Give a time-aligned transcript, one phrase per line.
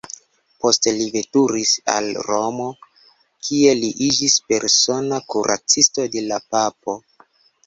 [0.63, 2.65] Poste li veturis al Romo,
[3.49, 6.99] kie li iĝis persona kuracisto de la Papo.